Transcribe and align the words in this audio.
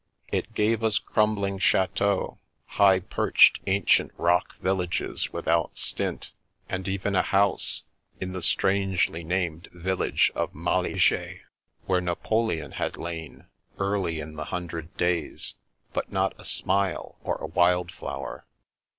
It 0.29 0.55
gave 0.55 0.83
us 0.83 0.97
crumbling 0.97 1.59
chateaux, 1.59 2.39
high 2.65 3.01
perched 3.01 3.59
ancient 3.67 4.09
rock 4.17 4.55
villages 4.57 5.31
without 5.31 5.77
stint, 5.77 6.31
and 6.67 6.87
even 6.87 7.13
a 7.15 7.21
house 7.21 7.83
(in 8.19 8.33
the 8.33 8.41
strangely 8.41 9.23
named 9.23 9.67
village 9.71 10.31
of 10.33 10.55
Malijai) 10.55 11.41
where 11.85 12.01
Napoleon 12.01 12.71
had 12.71 12.97
lain, 12.97 13.45
early 13.77 14.19
in 14.19 14.35
the 14.37 14.45
Hundred 14.45 14.97
Days; 14.97 15.53
but 15.93 16.11
not 16.11 16.33
a 16.39 16.45
smile 16.45 17.19
or 17.21 17.35
a 17.35 17.45
wild 17.45 17.91
flower. 17.91 18.47